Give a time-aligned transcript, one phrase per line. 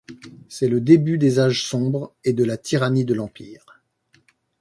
[0.49, 3.83] C'est le début des âges sombres et de la tyrannie de l'Empire...